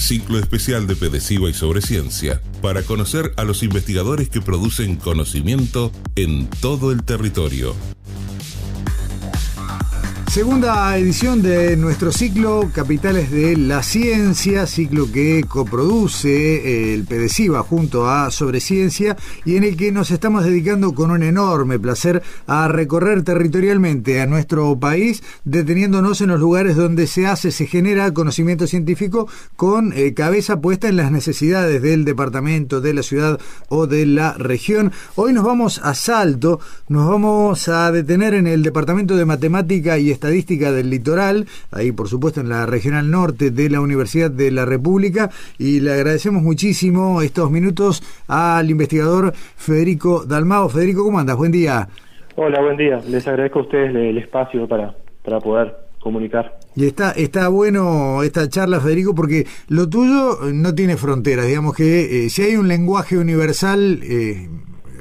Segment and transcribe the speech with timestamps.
[0.00, 5.92] Ciclo especial de Pedesiva y sobre ciencia para conocer a los investigadores que producen conocimiento
[6.16, 7.74] en todo el territorio.
[10.30, 18.08] Segunda edición de nuestro ciclo Capitales de la Ciencia, ciclo que coproduce el PEDESIVA junto
[18.08, 22.68] a Sobre Ciencia y en el que nos estamos dedicando con un enorme placer a
[22.68, 28.68] recorrer territorialmente a nuestro país, deteniéndonos en los lugares donde se hace, se genera conocimiento
[28.68, 29.26] científico
[29.56, 34.34] con eh, cabeza puesta en las necesidades del departamento, de la ciudad o de la
[34.34, 34.92] región.
[35.16, 40.19] Hoy nos vamos a Salto, nos vamos a detener en el Departamento de Matemática y
[40.20, 44.66] Estadística del Litoral, ahí por supuesto en la Regional Norte de la Universidad de la
[44.66, 50.68] República, y le agradecemos muchísimo estos minutos al investigador Federico Dalmao.
[50.68, 51.38] Federico, ¿cómo andas?
[51.38, 51.88] Buen día.
[52.36, 53.00] Hola, buen día.
[53.08, 56.58] Les agradezco a ustedes el espacio para, para poder comunicar.
[56.76, 61.46] Y está, está bueno esta charla, Federico, porque lo tuyo no tiene fronteras.
[61.46, 64.48] Digamos que eh, si hay un lenguaje universal, eh,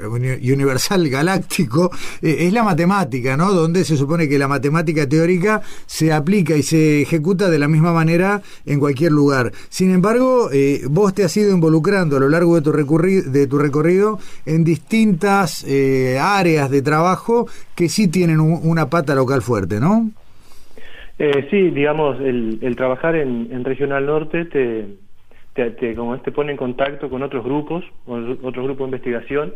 [0.07, 3.51] universal galáctico eh, es la matemática, ¿no?
[3.51, 7.93] Donde se supone que la matemática teórica se aplica y se ejecuta de la misma
[7.93, 9.51] manera en cualquier lugar.
[9.69, 13.57] Sin embargo, eh, vos te has ido involucrando a lo largo de tu, de tu
[13.57, 20.09] recorrido en distintas eh, áreas de trabajo que sí tienen una pata local fuerte, ¿no?
[21.49, 24.87] sí, digamos, el, trabajar en, Regional Norte te,
[25.53, 29.53] te, como te pone en contacto con otros grupos, con otros grupos de investigación,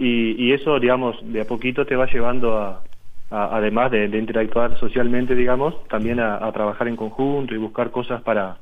[0.00, 2.82] y, eso, digamos, de a poquito te va llevando a,
[3.30, 8.58] además de, interactuar socialmente, digamos, también a, trabajar en conjunto y buscar cosas para,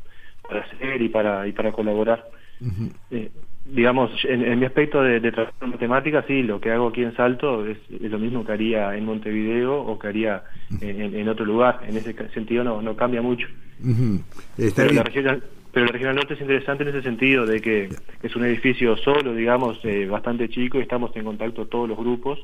[0.49, 2.25] para hacer y para, y para colaborar.
[3.11, 3.31] Eh,
[3.67, 7.15] digamos, en, mi aspecto de, de trabajar en matemáticas, sí, lo que hago aquí en
[7.15, 10.43] Salto es, lo mismo que haría en Montevideo o que haría
[10.81, 11.81] en, otro lugar.
[11.87, 13.47] En ese sentido no, no cambia mucho.
[14.75, 15.43] Pero la región,
[15.77, 17.91] pero la Regional Norte es interesante en ese sentido, de que
[18.23, 22.39] es un edificio solo, digamos, eh, bastante chico y estamos en contacto todos los grupos,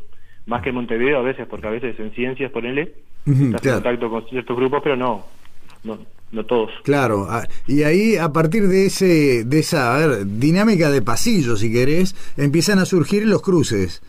[0.45, 2.93] más que en Montevideo a veces, porque a veces en ciencias, ponele,
[3.25, 5.25] estás en contacto con ciertos grupos, pero no,
[5.83, 5.99] no,
[6.31, 6.73] no todos.
[6.83, 12.15] Claro, ah, y ahí a partir de ese de esa dinámica de pasillo, si querés,
[12.37, 14.03] empiezan a surgir los cruces.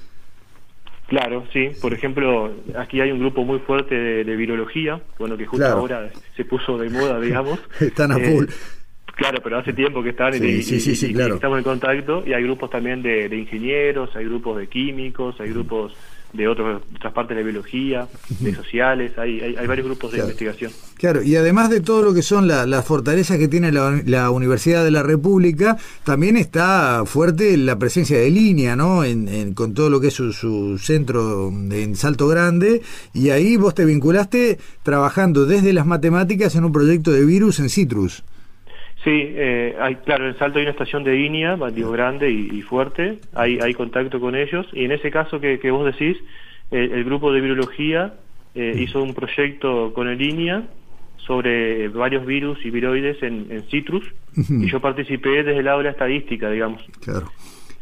[1.07, 1.69] Claro, sí.
[1.81, 6.43] Por ejemplo, aquí hay un grupo muy fuerte de, virología, bueno, que justo ahora se
[6.43, 7.57] puso de moda, digamos.
[7.79, 8.47] Están a full.
[8.49, 8.82] Eh,
[9.23, 13.33] Claro, pero hace tiempo que están y, estamos en contacto y hay grupos también de,
[13.33, 15.93] ingenieros, hay grupos de químicos, hay grupos
[16.33, 18.05] de otros, otras partes de biología,
[18.41, 20.73] de sociales, hay, hay, varios grupos de investigación.
[20.97, 24.91] Claro, y además de todo lo que son las fortalezas que tiene la, Universidad de
[24.91, 29.05] la República, también está fuerte la presencia de línea, ¿no?
[29.05, 32.81] En, con todo lo que es su, su centro en Salto Grande,
[33.13, 37.69] y ahí vos te vinculaste trabajando desde las matemáticas en un proyecto de virus en
[37.69, 38.25] Citrus.
[39.03, 43.19] Sí, eh, hay, claro, en Salto hay una estación de INIA, digo, grande y, fuerte,
[43.33, 46.17] hay, hay contacto con ellos, y en ese caso que, vos decís,
[46.71, 48.13] el grupo de virología
[48.55, 50.63] eh, hizo un proyecto con el INIA
[51.17, 54.05] sobre varios virus y viroides en, citrus,
[54.35, 56.81] y yo participé desde el lado de la estadística, digamos.
[57.01, 57.29] Claro.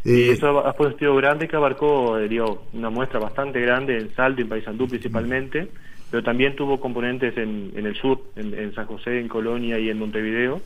[0.04, 4.42] y eh, eso ha estudio grande que abarcó, digo, una muestra bastante grande en Salto
[4.42, 5.68] y en Paysandú principalmente,
[6.12, 9.98] pero también tuvo componentes en, en el sur, en, San José, en Colonia y en
[9.98, 10.62] Montevideo.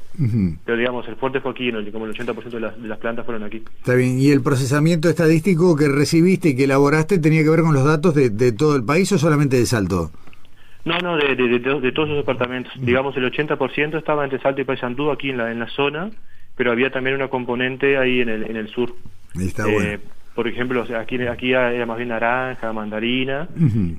[0.66, 3.44] Pero digamos, el fuerte fue aquí, como el 80% de las, de las plantas fueron
[3.44, 3.63] aquí.
[3.78, 7.75] Está bien, ¿y el procesamiento estadístico que recibiste y que elaboraste tenía que ver con
[7.75, 10.09] los datos de, de todo el país o solamente de Salto?
[10.83, 12.73] No, no, de, de, de todos los departamentos.
[12.79, 16.09] Digamos, el 80% estaba entre Salto y Paysandú, aquí en la, en la zona,
[16.56, 18.95] pero había también una componente ahí en el, en el sur.
[19.39, 20.00] Está bueno eh,
[20.36, 23.48] por ejemplo, aquí, aquí era más bien naranja, mandarina,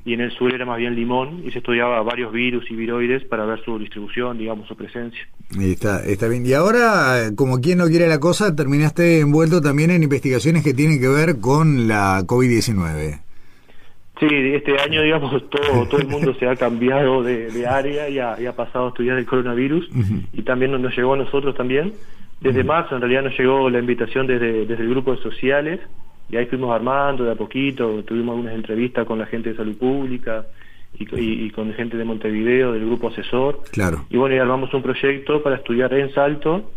[0.05, 3.25] y en el sur era más bien limón, y se estudiaba varios virus y viroides
[3.25, 5.27] para ver su distribución, digamos, su presencia.
[5.59, 6.45] Está, está bien.
[6.45, 10.99] Y ahora, como quien no quiere la cosa, terminaste envuelto también en investigaciones que tienen
[10.99, 13.19] que ver con la COVID-19.
[14.19, 18.55] Sí, este año, digamos, todo, todo el mundo se ha cambiado de, área y ha,
[18.55, 19.89] pasado a estudiar el coronavirus,
[20.33, 21.93] y también nos llegó a nosotros también.
[22.41, 25.79] Desde marzo, en realidad, nos llegó la invitación desde, desde el grupo de sociales,
[26.29, 29.77] y ahí fuimos armando de a poquito, tuvimos algunas entrevistas con la gente de salud
[29.77, 30.45] pública
[30.99, 33.61] y, con gente de Montevideo, del grupo asesor.
[33.71, 34.05] Claro.
[34.09, 36.71] Y bueno, y armamos un proyecto para estudiar en Salto,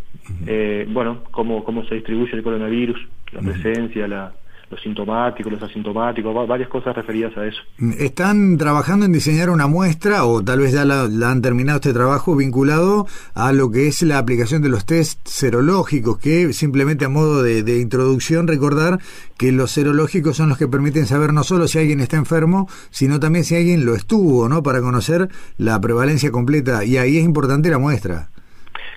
[0.45, 2.99] eh, bueno, cómo, cómo se distribuye el coronavirus,
[3.31, 4.33] la presencia, la,
[4.71, 7.61] los sintomáticos, los asintomáticos, varias cosas referidas a eso.
[7.99, 12.35] ¿Están trabajando en diseñar una muestra o tal vez ya la, han terminado este trabajo
[12.35, 17.43] vinculado a lo que es la aplicación de los test serológicos, que simplemente a modo
[17.43, 18.99] de, de introducción recordar
[19.37, 23.19] que los serológicos son los que permiten saber no solo si alguien está enfermo, sino
[23.19, 24.63] también si alguien lo estuvo, ¿no?
[24.63, 28.29] Para conocer la prevalencia completa y ahí es importante la muestra.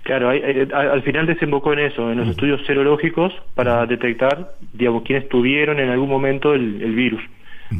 [0.04, 5.80] Claro, al final desembocó en eso, en los estudios serológicos para detectar, digamos, quiénes tuvieron
[5.80, 7.22] en algún momento el, virus.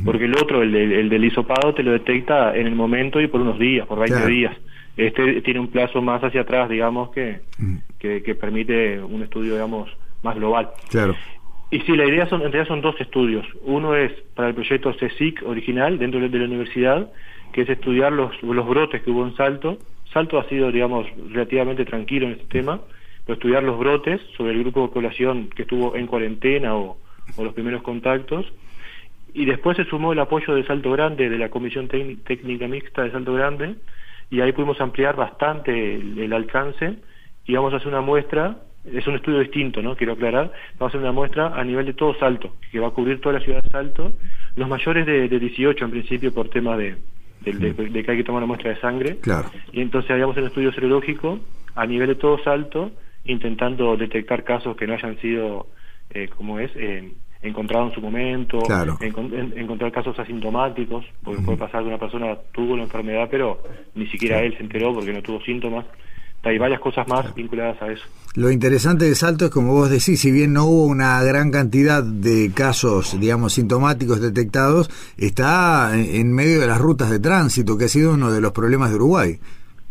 [0.07, 3.59] Porque el otro, el, del hisopado, te lo detecta en el momento y por unos
[3.59, 4.57] días, por 20 días.
[4.97, 7.41] Este tiene un plazo más hacia atrás, digamos, que,
[7.99, 9.91] que, permite un estudio, digamos,
[10.23, 10.71] más global.
[10.89, 11.15] Claro.
[11.71, 13.47] Y sí, la idea son, en realidad son dos estudios.
[13.65, 17.11] Uno es para el proyecto CSIC original dentro de la universidad,
[17.53, 19.77] que es estudiar los, los brotes que hubo en Salto,
[20.15, 22.81] Salto ha sido, digamos, relativamente tranquilo en este tema,
[23.27, 26.97] pero estudiar los brotes sobre el grupo de población que estuvo en cuarentena o,
[27.37, 28.47] los primeros contactos.
[29.33, 33.11] Y después se sumó el apoyo de Salto Grande, de la Comisión Técnica Mixta de
[33.11, 33.75] Salto Grande,
[34.31, 36.95] y ahí pudimos ampliar bastante el, alcance
[37.45, 39.97] y vamos a hacer una muestra, es un estudio distinto, ¿no?
[39.97, 42.93] Quiero aclarar, vamos a hacer una muestra a nivel de todo Salto, que va a
[42.93, 44.13] cubrir toda la ciudad de Salto,
[44.55, 46.95] los mayores de, de 18 en principio por tema de,
[47.45, 49.17] de, que hay que tomar una muestra de sangre.
[49.19, 49.51] Claro.
[49.73, 51.39] Y entonces haríamos el estudio serológico
[51.75, 52.93] a nivel de todo salto,
[53.25, 55.67] intentando detectar casos que no hayan sido,
[56.11, 57.13] eh, como es, eh,
[57.43, 58.59] encontrados en su momento,
[59.01, 63.63] encontrar casos asintomáticos, porque puede pasar que una persona tuvo la enfermedad, pero
[63.95, 65.85] ni siquiera él se enteró porque no tuvo síntomas
[66.45, 68.05] hay varias cosas más vinculadas a eso.
[68.37, 72.03] Lo interesante de Salto es, como vos decís, si bien no hubo una gran cantidad
[72.03, 77.89] de casos, digamos, sintomáticos detectados, está en medio de las rutas de tránsito, que ha
[77.89, 79.39] sido uno de los problemas de Uruguay.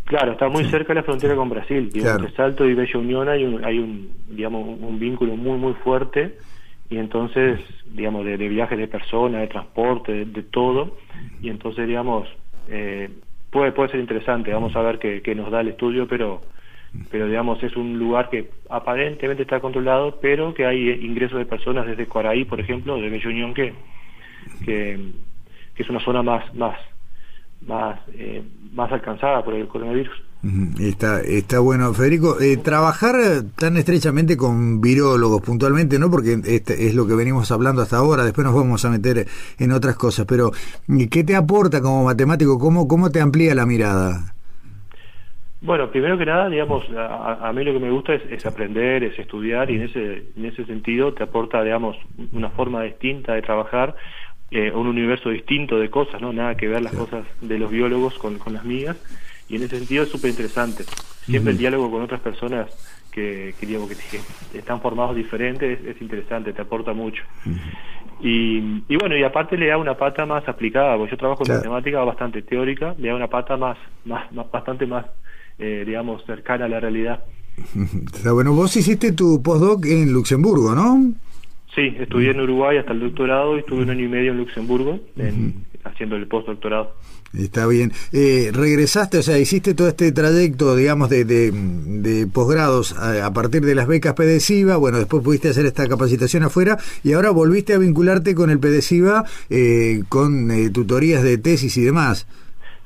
[0.06, 1.90] Claro, está muy cerca de la frontera con Brasil.
[1.94, 6.38] Entre Salto y Bella Unión hay un, hay un, digamos, un vínculo muy, muy fuerte
[6.90, 7.60] y entonces,
[7.92, 10.98] digamos, de, viajes de personas, de transporte, de, todo,
[11.42, 12.28] y entonces, digamos,
[12.68, 13.10] eh,
[13.54, 16.42] puede, puede ser interesante, vamos a ver qué, nos da el estudio, pero
[17.10, 21.88] pero digamos es un lugar que aparentemente está controlado, pero que hay ingresos de personas
[21.88, 23.74] desde Cuaraí, por ejemplo, de Bella Unión, que,
[24.66, 25.00] que,
[25.78, 26.78] es una zona más más
[27.62, 30.22] más eh, más alcanzada por el coronavirus.
[30.78, 32.42] Está, está bueno, Federico.
[32.42, 33.16] Eh, trabajar
[33.58, 36.12] tan estrechamente con virólogos puntualmente, ¿no?
[36.12, 39.26] Porque este es lo que venimos hablando hasta ahora, después nos vamos a meter
[39.58, 40.52] en otras cosas, pero
[41.10, 42.60] ¿qué te aporta como matemático?
[42.60, 44.34] ¿Cómo, cómo te amplía la mirada?
[45.62, 49.72] Bueno, primero que nada, digamos, a, mí lo que me gusta es, aprender, es estudiar
[49.72, 51.96] y en ese, en ese sentido te aporta, digamos,
[52.34, 53.96] una forma distinta de trabajar,
[54.52, 56.34] eh, un universo distinto de cosas, ¿no?
[56.34, 58.98] Nada que ver las cosas de los biólogos con, con las mías
[59.50, 60.84] y en ese sentido es súper interesante.
[61.26, 62.68] Siempre el diálogo con otras personas
[63.12, 67.24] que, que, que, están formados diferentes es, interesante, te aporta mucho.
[68.22, 71.56] y, y, bueno, y aparte le da una pata más aplicada, porque yo trabajo en
[71.56, 75.06] matemática bastante teórica, le da una pata más, más, bastante más,
[75.60, 77.24] eh, digamos, cercana a la realidad.
[78.14, 81.14] Está bueno, vos hiciste tu postdoc en Luxemburgo, ¿no?
[81.76, 85.00] Sí, estudié en Uruguay hasta el doctorado y estuve un año y medio en Luxemburgo
[85.84, 86.94] haciendo el postdoctorado.
[87.38, 87.92] Está bien.
[88.12, 93.74] Eh, regresaste, o sea, hiciste todo este trayecto, digamos, de, de, posgrados a, partir de
[93.74, 98.36] las becas PEDESIVA, bueno, después pudiste hacer esta capacitación afuera y ahora volviste a vincularte
[98.36, 102.28] con el PEDESIVA eh, con eh, tutorías de tesis y demás.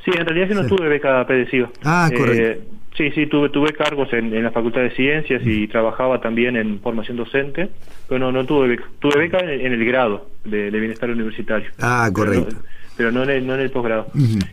[0.06, 1.70] Sí, en realidad yo no tuve beca PEDESIVA.
[1.84, 2.64] Ah, correcto.
[2.96, 7.18] Sí, sí, tuve, tuve cargos en, la Facultad de Ciencias y trabajaba también en formación
[7.18, 7.70] docente,
[8.08, 8.86] pero no, no tuve beca.
[9.00, 11.70] Tuve beca en, el grado de, Bienestar Universitario.
[11.80, 12.77] Ah, correcto pero
[13.12, 14.08] no en el, no en el posgrado.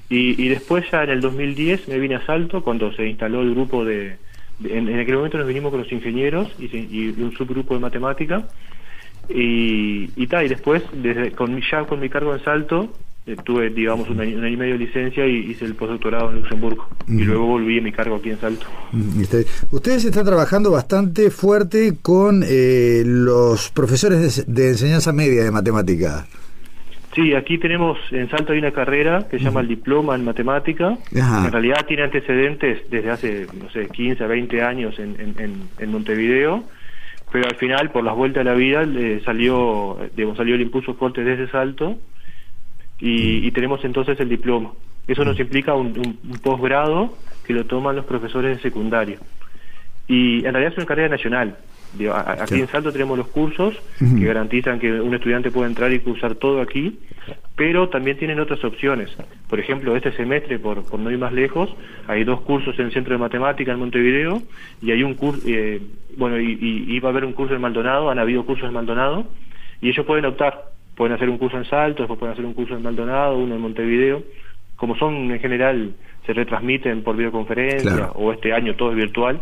[0.08, 3.50] y, y después ya en el 2010 me vine a Salto cuando se instaló el
[3.54, 4.16] grupo de...
[4.64, 8.46] en, aquel momento nos vinimos con los ingenieros y, y un subgrupo de matemática
[9.28, 12.92] y, y, y después desde, con, ya con mi cargo en Salto
[13.26, 16.86] eh, tuve digamos un año, y medio de licencia y hice el postdoctorado en Luxemburgo
[17.08, 18.66] y luego volví a mi cargo aquí en Salto.
[19.70, 26.26] Ustedes están trabajando bastante fuerte con eh, los profesores de, de enseñanza media de matemática.
[27.14, 30.98] Sí, aquí tenemos, en Salto hay una carrera que se llama el diploma en matemática.
[31.12, 36.64] En realidad tiene antecedentes desde hace, no sé, 15 a 20 años en, en, Montevideo,
[37.30, 40.94] pero al final, por las vueltas de la vida, le salió, digamos, salió el impulso
[40.94, 41.98] fuerte desde Salto
[42.98, 44.72] y, tenemos entonces el diploma.
[45.06, 47.16] Eso nos implica un, un, posgrado
[47.46, 49.18] que lo toman los profesores de secundario.
[50.08, 51.58] Y en realidad es una carrera nacional.
[52.38, 56.34] Aquí en Salto tenemos los cursos que garantizan que un estudiante puede entrar y cursar
[56.34, 56.98] todo aquí,
[57.56, 59.10] pero también tienen otras opciones.
[59.48, 61.74] Por ejemplo, este semestre, por, por no ir más lejos,
[62.06, 64.42] hay dos cursos en el Centro de Matemática en Montevideo
[64.82, 65.80] y hay un curso, eh,
[66.16, 69.26] bueno, y, y, va a haber un curso en Maldonado, han habido cursos en Maldonado,
[69.80, 72.76] y ellos pueden optar, pueden hacer un curso en Salto, después pueden hacer un curso
[72.76, 74.22] en Maldonado, uno en Montevideo.
[74.76, 75.94] Como son en general,
[76.26, 79.40] se retransmiten por videoconferencia o este año todo es virtual,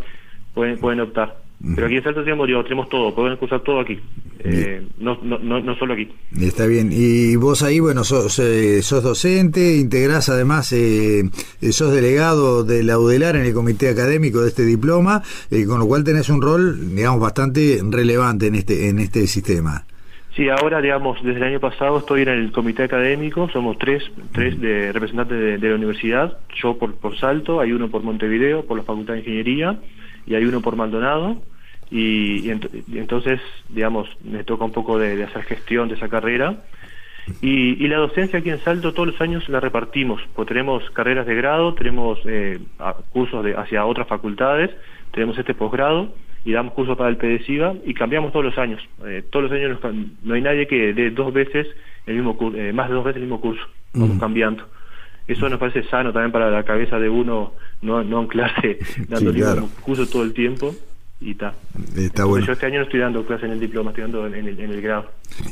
[0.55, 1.42] pueden, pueden optar.
[1.75, 3.97] Pero aquí en Salto tenemos, tenemos todo, pueden cursar todo aquí,
[4.41, 6.09] eh, no, no, no, solo aquí.
[6.41, 11.23] Está bien, y vos ahí, bueno, sos, eh, sos docente, integrás además, eh,
[11.71, 15.23] sos delegado de la UDELAR en el comité académico de este diploma,
[15.69, 19.85] con lo cual tenés un rol, digamos, bastante relevante en este, en este sistema.
[20.35, 24.03] Sí, ahora, digamos, desde el año pasado estoy en el comité académico, somos tres,
[24.33, 28.79] tres de representantes de, la universidad, yo por, por Salto, hay uno por Montevideo, por
[28.79, 29.79] la Facultad de Ingeniería,
[30.27, 31.37] y hay uno por Maldonado,
[31.93, 36.57] y, entonces, digamos, me toca un poco de, hacer gestión de esa carrera.
[37.43, 41.35] Y, la docencia aquí en Salto todos los años la repartimos, pues tenemos carreras de
[41.35, 42.59] grado, tenemos eh,
[43.11, 44.71] cursos de, hacia otras facultades,
[45.13, 46.15] tenemos este posgrado
[46.47, 48.83] y damos cursos para el PDCIVA y cambiamos todos los años.
[49.05, 49.79] Eh, todos los años
[50.23, 51.67] no hay nadie que dé dos veces
[52.07, 54.67] el mismo eh, más de dos veces el mismo curso, vamos cambiando.
[55.29, 59.37] Eso nos parece sano también para la cabeza de uno, no, no anclarse dando el
[59.37, 60.75] mismo curso todo el tiempo
[61.23, 61.55] y ta.
[61.97, 62.47] Está bueno.
[62.47, 64.71] Yo este año no estoy dando clase en el diploma, estoy dando en el, en
[64.71, 65.07] el grado.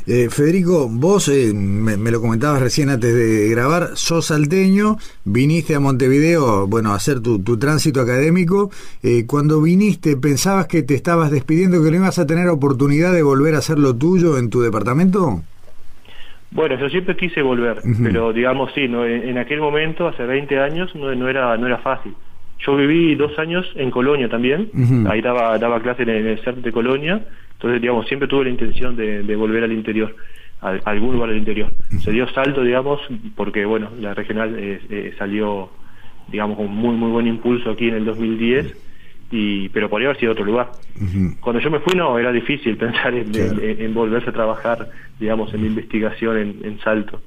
[0.05, 5.79] Eh, Federico, vos eh, me, lo comentabas recién antes de grabar, sos salteño, viniste a
[5.79, 8.71] Montevideo, bueno, a hacer tu, tu tránsito académico.
[9.01, 13.23] Eh, cuando viniste, ¿pensabas que te estabas despidiendo, que no ibas a tener oportunidad de
[13.23, 15.41] volver a hacer lo tuyo en tu departamento?
[16.51, 20.93] Bueno, yo siempre quise volver, pero digamos sí, no, en, aquel momento, hace 20 años,
[20.95, 22.13] no, no, era, no era fácil.
[22.65, 24.69] Yo viví dos años en Colonia también,
[25.09, 27.21] ahí daba, daba clase en el CERT de Colonia,
[27.53, 30.15] entonces, digamos, siempre tuve la intención de, volver al interior,
[30.61, 31.71] a, algún lugar del interior.
[32.03, 32.99] Se dio salto, digamos,
[33.35, 35.69] porque, bueno, la regional eh, eh, salió,
[36.27, 38.75] digamos, con muy, muy buen impulso aquí en el 2010,
[39.31, 40.71] y, pero podría haber sido otro lugar.
[41.39, 44.89] Cuando yo me fui, no, era difícil pensar en, volverse a trabajar,
[45.19, 47.21] digamos, en investigación en, en salto.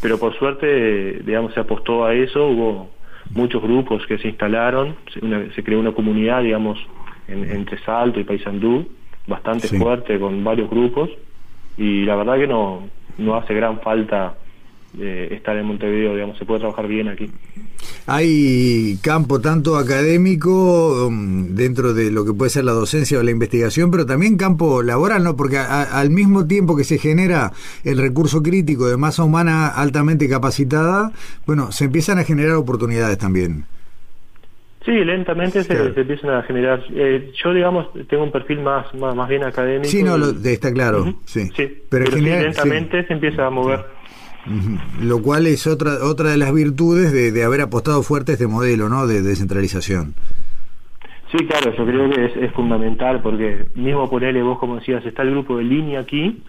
[0.00, 2.97] Pero por suerte, digamos, se apostó a eso, hubo
[3.30, 6.78] muchos grupos que se instalaron, se, creó una comunidad, digamos,
[7.28, 8.88] entre Salto y Paysandú,
[9.26, 11.10] bastante fuerte con varios grupos,
[11.76, 14.34] y la verdad que no, no hace gran falta
[14.98, 17.30] eh, estar en Montevideo, digamos, se puede trabajar bien aquí.
[18.10, 23.30] Hay campo tanto académico um, dentro de lo que puede ser la docencia o la
[23.30, 25.36] investigación, pero también campo laboral, ¿no?
[25.36, 27.52] Porque al mismo tiempo que se genera
[27.84, 31.12] el recurso crítico de masa humana altamente capacitada,
[31.46, 33.66] bueno, se empiezan a generar oportunidades también.
[34.86, 36.82] Sí, lentamente se, empiezan a generar.
[36.94, 39.90] Eh, yo, digamos, tengo un perfil más más, bien académico.
[39.90, 41.14] Sí, no, está claro.
[41.26, 41.50] sí.
[41.90, 43.84] pero, lentamente se empieza a mover.
[45.00, 48.88] Lo cual es otra otra de las virtudes de, haber apostado fuerte a este modelo
[48.88, 49.06] ¿no?
[49.06, 50.14] de descentralización.
[51.30, 55.32] Sí, claro, yo creo que es, fundamental porque mismo ponerle vos, como decías, está el
[55.32, 56.42] grupo de línea aquí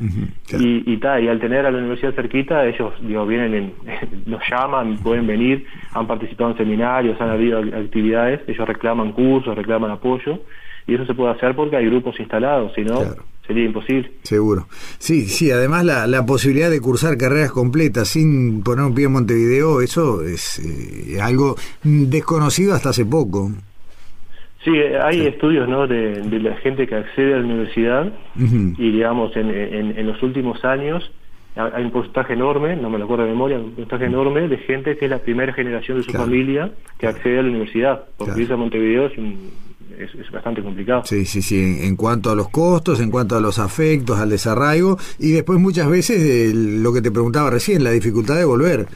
[0.57, 3.73] y, y, y al tener a la universidad cerquita, ellos digo, vienen, en,
[4.25, 9.91] nos llaman, pueden venir, han participado en seminarios, han habido actividades, ellos reclaman cursos, reclaman
[9.91, 10.39] apoyo
[10.87, 13.01] y eso se puede hacer porque hay grupos instalados, si no,
[13.49, 14.11] sería imposible.
[14.21, 14.67] Seguro.
[14.99, 19.13] Sí, sí, además la, la, posibilidad de cursar carreras completas sin poner un pie en
[19.13, 23.49] Montevideo, eso es eh, algo desconocido hasta hace poco.
[24.63, 25.87] Sí, hay estudios ¿no?
[25.87, 31.11] de, la gente que accede a la universidad y digamos en, en, los últimos años
[31.55, 34.97] hay un porcentaje enorme, no me lo acuerdo de memoria, un porcentaje enorme de gente
[34.97, 38.41] que es la primera generación de su familia que accede a la universidad, porque claro.
[38.41, 39.49] irse a Montevideo es un,
[39.97, 41.03] es, bastante complicado.
[41.05, 44.97] Sí, sí, sí, en, cuanto a los costos, en cuanto a los afectos, al desarraigo
[45.17, 48.87] y después muchas veces lo que te preguntaba recién, la dificultad de volver.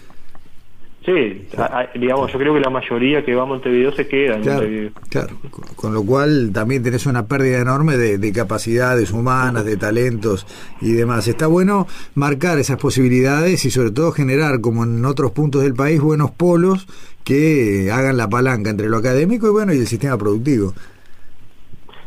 [1.05, 1.47] Sí,
[1.95, 4.91] digamos, yo creo que la mayoría que va a Montevideo se queda en claro, Montevideo.
[5.09, 5.35] Claro,
[5.75, 10.47] con, lo cual también tenés una pérdida enorme de, capacidades humanas, de talentos
[10.79, 11.27] y demás.
[11.27, 15.99] Está bueno marcar esas posibilidades y sobre todo generar, como en otros puntos del país,
[15.99, 16.87] buenos polos
[17.23, 20.73] que hagan la palanca entre lo académico y bueno y el sistema productivo.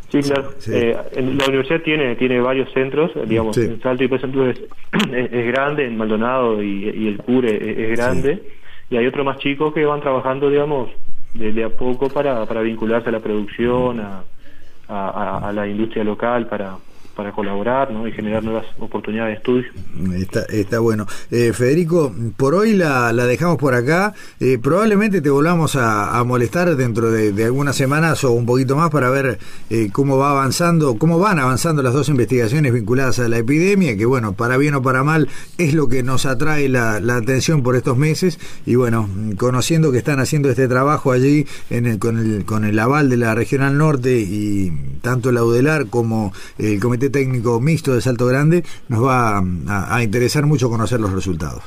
[0.08, 0.50] Sí, claro.
[0.68, 4.60] Eh, la universidad tiene tiene varios centros, digamos, en Salto y Paysandú es,
[5.10, 8.42] es, grande, en Maldonado y, el CURE es, grande,
[8.88, 10.90] y hay otros más chicos que van trabajando, digamos,
[11.34, 14.22] de, a poco para, para vincularse a la producción, a,
[14.88, 16.76] a, la industria local, para,
[17.16, 19.64] para colaborar y generar nuevas oportunidades de estudio.
[20.50, 21.06] Está, bueno.
[21.30, 24.12] Eh, Federico, por hoy la, dejamos por acá.
[24.38, 29.08] Eh, probablemente te volvamos a, molestar dentro de, algunas semanas o un poquito más para
[29.08, 29.38] ver
[29.70, 34.04] eh, cómo va avanzando, cómo van avanzando las dos investigaciones vinculadas a la epidemia, que
[34.04, 37.96] bueno, para bien o para mal es lo que nos atrae la, atención por estos
[37.96, 38.38] meses.
[38.66, 39.08] Y bueno,
[39.38, 41.46] conociendo que están haciendo este trabajo allí
[41.98, 44.70] con, el, con el aval de la Regional Norte y
[45.00, 50.46] tanto la UDELAR como el Comité Técnico Mixto de Salto Grande, nos va a, interesar
[50.46, 51.62] mucho conocer los resultados.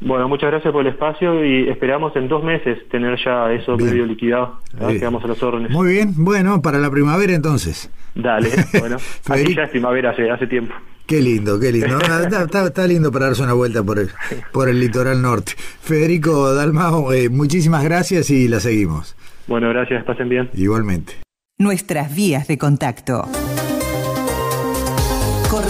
[0.00, 4.06] Bueno, muchas gracias por el espacio y esperamos en dos meses tener ya eso medio
[4.06, 4.58] liquidado.
[4.88, 5.70] Quedamos a los órdenes.
[5.70, 7.90] Muy bien, bueno, para la primavera entonces.
[8.14, 8.48] Dale,
[8.80, 8.96] bueno,
[9.28, 10.74] aquí ya es primavera hace, hace tiempo.
[11.10, 11.98] Qué lindo, qué lindo.
[12.64, 14.10] está, lindo para darse una vuelta por el,
[14.52, 15.54] por el litoral norte.
[15.56, 19.16] Federico Dalmao, eh, muchísimas gracias y la seguimos.
[19.48, 20.50] Bueno, gracias, pasen bien.
[20.54, 21.14] Igualmente.
[21.58, 23.28] Nuestras vías de contacto.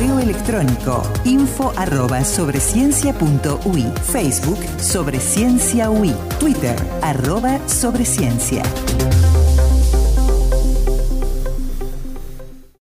[0.00, 8.62] Correo electrónico info arroba sobreciencia.ui Facebook Sobre Ciencia UI Twitter arroba Sobreciencia